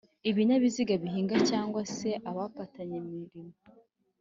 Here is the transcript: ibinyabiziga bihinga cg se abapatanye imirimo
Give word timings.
ibinyabiziga 0.29 0.93
bihinga 1.03 1.35
cg 1.47 1.73
se 1.95 2.09
abapatanye 2.29 2.95
imirimo 3.03 3.53